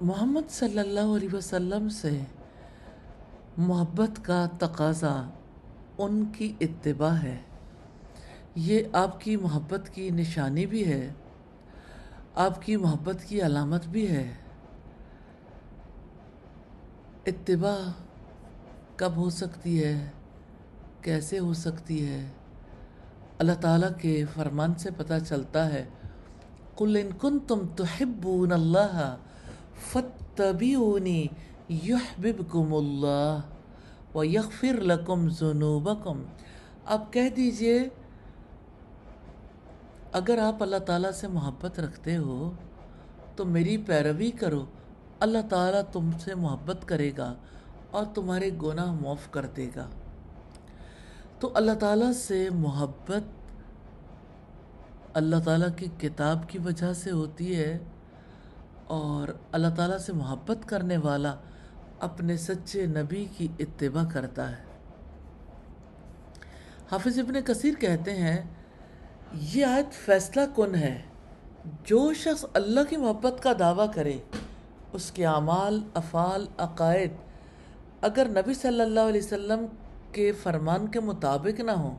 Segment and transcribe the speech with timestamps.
[0.00, 2.18] محمد صلی اللہ علیہ وسلم سے
[3.58, 5.30] محبت کا تقاضا
[5.98, 7.36] ان کی اتباع ہے۔
[8.54, 11.12] یہ آپ کی محبت کی نشانی بھی ہے،
[12.34, 14.32] آپ کی محبت کی علامت بھی ہے۔
[17.26, 17.90] اتباع
[18.96, 20.08] کب ہو سکتی ہے،
[21.02, 22.28] کیسے ہو سکتی ہے؟
[23.38, 25.84] اللہ تعالیٰ کے فرمان سے پتہ چلتا ہے،
[26.74, 29.16] قل ان کنتم تحبون اللہ
[29.96, 31.26] فاتبعونی
[31.68, 33.40] یحببکم اللہ
[34.16, 36.22] ویغفر لکم ذنوبکم۔
[36.86, 37.88] آپ کہہ دیجیے،
[40.12, 42.52] اگر آپ اللہ تعالیٰ سے محبت رکھتے ہو،
[43.36, 44.64] تو میری پیروی کرو۔
[45.20, 47.34] اللہ تعالیٰ تم سے محبت کرے گا
[47.90, 49.88] اور تمہارے گناہ معاف کر دے گا۔
[51.40, 53.22] تو اللہ تعالیٰ سے محبت
[55.14, 57.78] اللہ تعالیٰ کی کتاب کی وجہ سے ہوتی ہے۔
[58.86, 61.34] اور اللہ تعالیٰ سے محبت کرنے والا
[62.00, 64.64] اپنے سچے نبی کی اتباع کرتا ہے۔
[66.92, 68.42] حافظ ابن کثیر کہتے ہیں،
[69.32, 71.02] یہ آیت فیصلہ کن ہے؟
[71.84, 74.18] جو شخص اللہ کی محبت کا دعویٰ کرے،
[74.92, 77.10] اس کے اعمال، افعال، عقائد
[78.00, 79.66] اگر نبی صلی اللہ علیہ وسلم
[80.12, 81.96] کے فرمان کے مطابق نہ ہوں،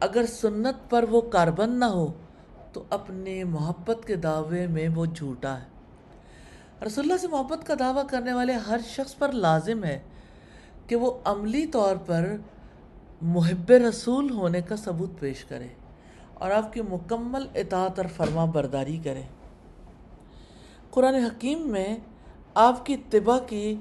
[0.00, 2.12] اگر سنت پر وہ کاربند نہ ہو،
[2.72, 5.71] تو اپنے محبت کے دعوے میں وہ جھوٹا ہے۔
[6.86, 9.98] رسول اللہ سے محبت کا دعویٰ کرنے والے ہر شخص پر لازم ہے
[10.86, 12.36] کہ وہ عملی طور پر
[13.22, 15.66] محب رسول ہونے کا ثبوت پیش کرے
[16.34, 19.22] اور آپ کی مکمل اطاعت اور فرما برداری کرے۔
[20.90, 21.96] قرآن حکیم میں
[22.54, 23.76] آپ کی اتباع کی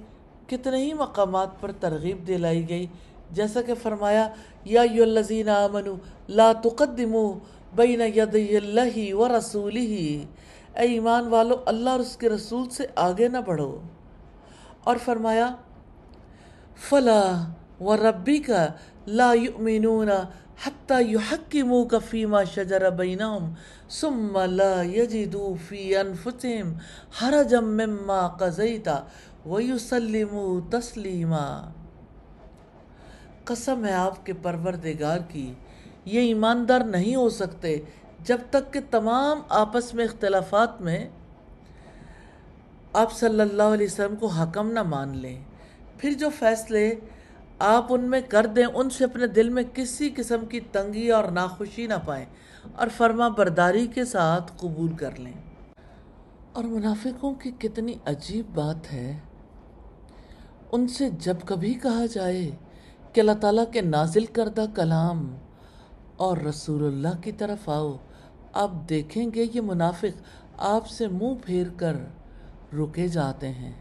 [0.48, 2.86] کتنے ہی مقامات پر ترغیب دلائی گئی،
[3.32, 4.30] جیسا کہ فرمایا،
[4.66, 5.96] یا الذین آمنوا،
[6.30, 7.34] لا تقدموا
[7.76, 10.24] بین یدی اللہ و رسولہ
[10.76, 13.82] اے ایمان والو، اللہ اور اس کے رسول سے آگے نہ بڑھو۔
[14.84, 15.56] اور فرمایا،
[16.90, 17.48] فلا
[17.80, 18.68] و ربی کا
[19.08, 20.10] لا یؤمنون
[20.66, 23.54] حتی یحکموک فیما شجر بینہم
[23.90, 26.74] ثم لا یجدو فی انفسهم
[27.22, 29.00] حرجا مما قضیتا
[29.46, 31.70] ویسلمو تسلیما۔
[33.44, 35.54] قسم ہے آپ کے پروردگار کی،
[36.06, 37.78] یہ ایماندار نہیں ہو سکتے
[38.24, 41.10] جب تک کہ تمام آپس میں اختلافات میں
[42.94, 45.44] آپ صلی اللہ علیہ وسلم کو حکم نہ مان لیں،
[45.98, 46.96] پھر جو فیصلے
[47.60, 51.24] آپ ان میں کر دیں، ان سے اپنے دل میں کسی قسم کی تنگی اور
[51.24, 52.26] ناخوشی نہ پائیں
[52.76, 55.34] اور فرما برداری کے ساتھ قبول کر لیں۔
[56.54, 59.18] اور منافقوں کی کتنی عجیب بات ہے،
[60.72, 62.52] ان سے جب کبھی کہا جائے
[63.14, 65.36] کہ اللہ تعالیٰ کے نازل کردہ کلام
[66.18, 67.98] اور رسول اللہ کی طرف آؤ
[68.54, 70.22] آپ دیکھیں گے یہ منافق
[70.58, 71.96] آپ سے منہ پھیر کر
[72.74, 73.72] رکے جاتے ہیں۔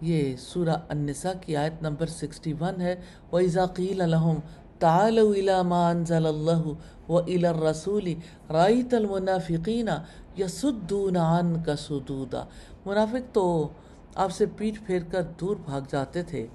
[0.00, 2.96] یہ سورہ النساء کی آیت نمبر سکسٹی ون ہے۔
[3.32, 4.40] وَإِذَا قِيلَ لَهُمْ
[4.78, 6.74] تَعَالَوْا إِلَى مَا أَنزَلَ اللَّهُ
[7.08, 8.14] وَإِلَى الرَّسُولِ
[8.50, 9.90] رَأَيْتَ الْمُنَافِقِينَ
[10.38, 12.44] يَسُدُّونَ عَنْكَ سُدُودًا۔
[12.86, 13.68] منافق تو
[14.14, 16.46] آپ سے پیٹ پھیر کر دور بھاگ جاتے تھے،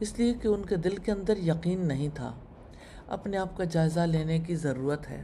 [0.00, 2.32] اس لیے کہ ان کے دل کے اندر یقین نہیں تھا۔
[3.08, 5.22] اپنے آپ کا جائزہ لینے کی ضرورت ہے۔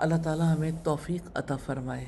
[0.00, 2.04] اللہ تعالیٰ ہمیں توفیق عطا فرمائے۔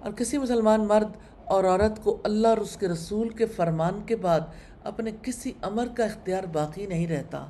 [0.00, 1.08] اور کسی مسلمان مرد
[1.44, 4.40] اور عورت کو اللہ اور اس کے رسول کے فرمان کے بعد
[4.84, 7.46] اپنے کسی امر کا اختیار باقی نہیں رہتا۔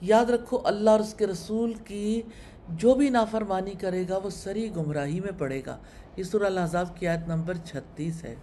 [0.00, 2.22] یاد رکھو، اللہ اور اس کے رسول کی
[2.68, 5.76] جو بھی نافرمانی کرے گا، وہ سری گمراہی میں پڑے گا۔
[6.16, 8.34] یہ سورہ الحضاب کی آیت نمبر چھتیس ہے۔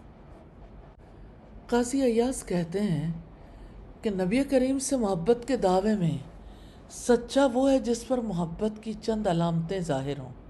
[1.68, 3.12] قاضی ایاز کہتے ہیں
[4.01, 6.18] کہ نبی کریم سے محبت کے دعوے میں
[6.91, 10.47] سچا وہ ہے جس پر محبت کی چند علامتیں ظاہر ہوں۔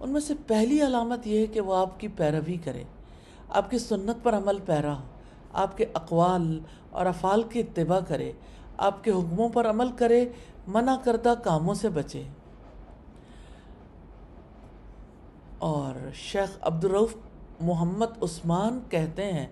[0.00, 2.82] ان میں سے پہلی علامت یہ ہے کہ وہ آپ کی پیروی کرے۔
[3.48, 5.02] آپ کی سنت پر عمل پیرا ہو
[5.52, 8.32] آپ کے اقوال اور افعال کی اتباع کرے۔
[8.76, 10.28] آپ کے حکموں پر عمل کرے،
[10.66, 12.22] منع کردہ کاموں سے بچے۔
[15.58, 17.14] اور شیخ عبدالروف
[17.60, 19.46] محمد عثمان کہتے ہیں،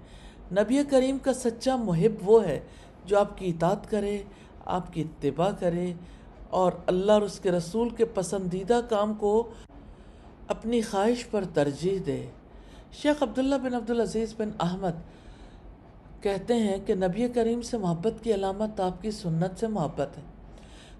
[0.52, 2.60] نبی کریم کا سچا محب وہ ہے
[3.04, 4.22] جو آپ کی اطاعت کرے،
[4.66, 5.92] آپ کی اتباع کرے
[6.50, 9.50] اور اللہ اور اس کے رسول کے پسندیدہ کام کو
[10.48, 12.26] اپنی خواہش پر ترجیح دے۔
[12.92, 15.00] شیخ عبداللہ بن عبدالعزیز بن احمد
[16.22, 20.22] کہتے ہیں کہ نبی کریم سے محبت کی علامت آپ کی سنت سے محبت ہے۔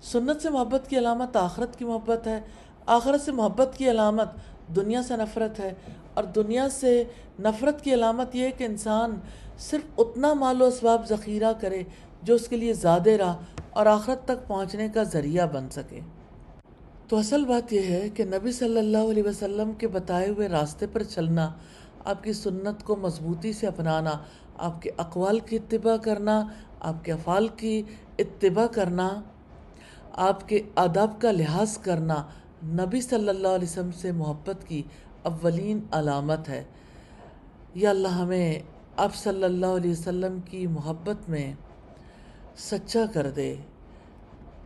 [0.02, 2.40] سنت سے محبت کی علامت آخرت کی محبت ہے۔
[2.86, 4.28] آخرت سے محبت کی علامت
[4.76, 5.74] دنیا سے نفرت ہے۔
[6.14, 7.04] اور دنیا سے
[7.40, 9.20] نفرت کی علامت یہ ہے کہ انسان
[9.58, 11.82] صرف اتنا مال و اسباب ذخیرہ کرے
[12.22, 13.36] جو اس کے لیے زیادہ راہ
[13.70, 16.00] اور آخرت تک پہنچنے کا ذریعہ بن سکے۔
[17.08, 20.86] تو اصل بات یہ ہے کہ نبی صلی اللہ علیہ وسلم کے بتائے ہوئے راستے
[20.86, 21.52] پر چلنا،
[22.04, 24.10] آپ کی سنت کو مضبوطی سے اپنانا،
[24.58, 26.46] آپ کے اقوال کی اتباع کرنا،
[26.80, 27.82] آپ کے افعال کی
[28.18, 29.20] اتباع کرنا،
[30.12, 32.24] آپ کے آداب کا لحاظ کرنا
[32.64, 34.82] نبی صلی اللہ علیہ وسلم سے محبت کی
[35.22, 36.64] اولین علامت ہے۔
[37.74, 38.58] یا اللہ ہمیں
[38.96, 41.52] آپ صلی اللہ علیہ وسلم کی محبت میں
[42.56, 43.54] سچا کر دے۔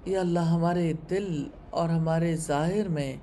[0.07, 3.17] یا اللہ ہمارے دل اور ہمارے ظاہر میں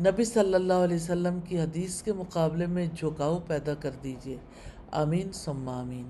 [0.00, 4.36] نبی صلی اللہ علیہ وسلم کی حدیث کے مقابلے میں جھکاؤ پیدا کر دیجیے۔
[4.92, 6.08] آمین، ثم آمین۔